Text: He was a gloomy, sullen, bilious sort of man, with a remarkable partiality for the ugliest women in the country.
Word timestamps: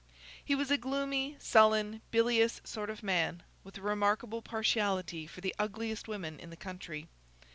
He 0.43 0.55
was 0.55 0.71
a 0.71 0.79
gloomy, 0.79 1.35
sullen, 1.39 2.01
bilious 2.09 2.59
sort 2.63 2.89
of 2.89 3.03
man, 3.03 3.43
with 3.63 3.77
a 3.77 3.81
remarkable 3.83 4.41
partiality 4.41 5.27
for 5.27 5.41
the 5.41 5.53
ugliest 5.59 6.07
women 6.07 6.39
in 6.39 6.49
the 6.49 6.55
country. 6.57 7.07